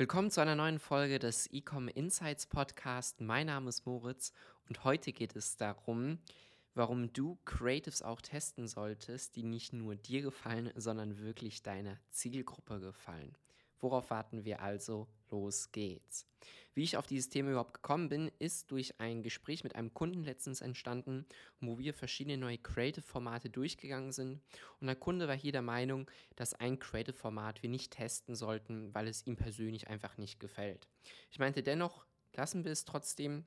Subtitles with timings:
[0.00, 3.20] Willkommen zu einer neuen Folge des Ecom Insights Podcast.
[3.20, 4.32] Mein Name ist Moritz
[4.68, 6.20] und heute geht es darum,
[6.76, 12.78] warum du Creatives auch testen solltest, die nicht nur dir gefallen, sondern wirklich deiner Zielgruppe
[12.78, 13.34] gefallen.
[13.80, 15.08] Worauf warten wir also?
[15.30, 16.26] Los geht's.
[16.74, 20.22] Wie ich auf dieses Thema überhaupt gekommen bin, ist durch ein Gespräch mit einem Kunden
[20.22, 21.26] letztens entstanden,
[21.60, 24.40] wo wir verschiedene neue Creative-Formate durchgegangen sind.
[24.80, 29.08] Und der Kunde war hier der Meinung, dass ein Creative-Format wir nicht testen sollten, weil
[29.08, 30.88] es ihm persönlich einfach nicht gefällt.
[31.30, 33.44] Ich meinte dennoch, lassen wir es trotzdem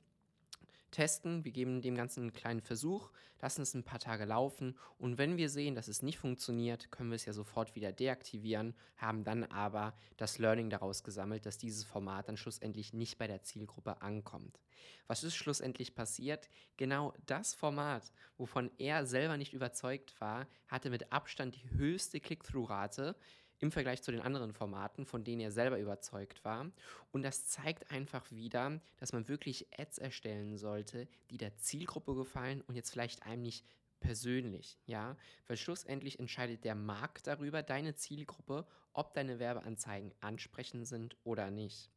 [0.91, 5.17] testen, wir geben dem Ganzen einen kleinen Versuch, lassen es ein paar Tage laufen und
[5.17, 9.23] wenn wir sehen, dass es nicht funktioniert, können wir es ja sofort wieder deaktivieren, haben
[9.23, 14.01] dann aber das Learning daraus gesammelt, dass dieses Format dann schlussendlich nicht bei der Zielgruppe
[14.01, 14.59] ankommt.
[15.07, 16.49] Was ist schlussendlich passiert?
[16.77, 23.15] Genau das Format, wovon er selber nicht überzeugt war, hatte mit Abstand die höchste Click-Through-Rate
[23.61, 26.69] im Vergleich zu den anderen Formaten, von denen er selber überzeugt war.
[27.11, 32.61] Und das zeigt einfach wieder, dass man wirklich Ads erstellen sollte, die der Zielgruppe gefallen
[32.67, 33.65] und jetzt vielleicht einem nicht
[33.99, 35.15] persönlich, ja,
[35.47, 41.91] weil schlussendlich entscheidet der Markt darüber, deine Zielgruppe, ob deine Werbeanzeigen ansprechend sind oder nicht.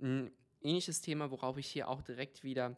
[0.00, 2.76] Ein ähnliches Thema, worauf ich hier auch direkt wieder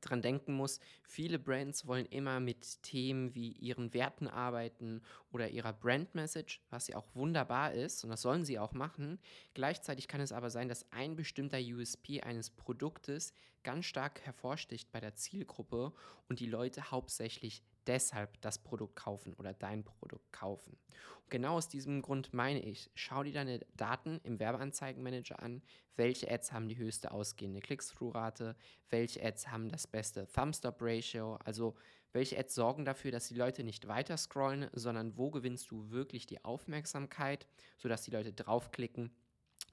[0.00, 5.72] dran denken muss, viele Brands wollen immer mit Themen wie ihren Werten arbeiten oder ihrer
[5.72, 9.18] Brand Message, was ja auch wunderbar ist und das sollen sie auch machen.
[9.54, 13.32] Gleichzeitig kann es aber sein, dass ein bestimmter USP eines Produktes
[13.62, 15.92] ganz stark hervorsticht bei der Zielgruppe
[16.28, 20.78] und die Leute hauptsächlich deshalb das Produkt kaufen oder dein Produkt kaufen.
[21.22, 25.62] Und genau aus diesem Grund meine ich, schau dir deine Daten im Werbeanzeigenmanager an,
[25.96, 28.54] welche Ads haben die höchste ausgehende Click-Through-Rate,
[28.90, 31.74] welche Ads haben das beste Thumb-Stop-Ratio, also
[32.12, 36.26] welche Ads sorgen dafür, dass die Leute nicht weiter scrollen, sondern wo gewinnst du wirklich
[36.26, 37.46] die Aufmerksamkeit,
[37.78, 39.10] sodass die Leute draufklicken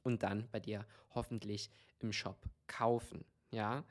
[0.04, 3.26] und dann bei dir hoffentlich im Shop kaufen.
[3.52, 3.86] Ja,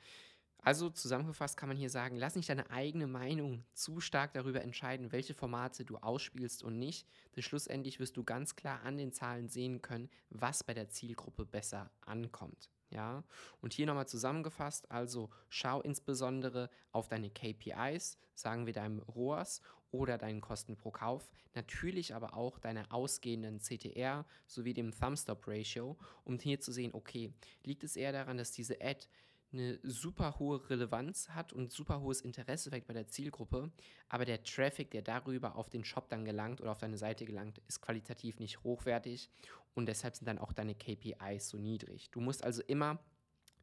[0.65, 5.13] also zusammengefasst kann man hier sagen, lass nicht deine eigene Meinung zu stark darüber entscheiden,
[5.13, 7.07] welche Formate du ausspielst und nicht.
[7.37, 11.45] Denn schlussendlich wirst du ganz klar an den Zahlen sehen können, was bei der Zielgruppe
[11.45, 12.71] besser ankommt.
[12.91, 13.25] Ja,
[13.61, 20.17] und hier nochmal zusammengefasst, also schau insbesondere auf deine KPIs, sagen wir deinem ROAS oder
[20.17, 26.39] deinen Kosten pro Kauf, natürlich aber auch deine ausgehenden CTR sowie dem Thumbstop Ratio, um
[26.39, 27.33] hier zu sehen, okay,
[27.65, 29.07] liegt es eher daran, dass diese Ad
[29.55, 33.71] eine super hohe Relevanz hat und super hohes Interesse weckt bei der Zielgruppe,
[34.09, 37.61] aber der Traffic, der darüber auf den Shop dann gelangt oder auf deine Seite gelangt,
[37.69, 39.31] ist qualitativ nicht hochwertig
[39.75, 42.11] und deshalb sind dann auch deine KPIs so niedrig.
[42.11, 42.99] Du musst also immer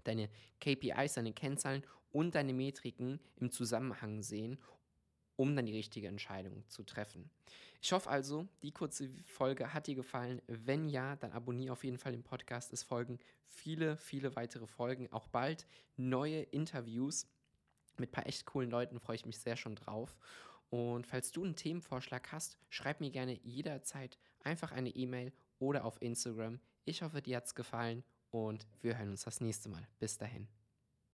[0.03, 4.57] deine KPIs, deine Kennzahlen und deine Metriken im Zusammenhang sehen,
[5.41, 7.28] um dann die richtige Entscheidung zu treffen.
[7.81, 10.40] Ich hoffe also, die kurze Folge hat dir gefallen.
[10.46, 12.72] Wenn ja, dann abonniere auf jeden Fall den Podcast.
[12.72, 15.12] Es folgen viele, viele weitere Folgen.
[15.12, 15.66] Auch bald
[15.97, 17.25] neue Interviews
[17.97, 19.00] mit ein paar echt coolen Leuten.
[19.00, 20.16] Freue ich mich sehr schon drauf.
[20.69, 26.00] Und falls du einen Themenvorschlag hast, schreib mir gerne jederzeit einfach eine E-Mail oder auf
[26.03, 26.59] Instagram.
[26.85, 29.88] Ich hoffe, dir hat es gefallen und wir hören uns das nächste Mal.
[29.97, 30.60] Bis dahin.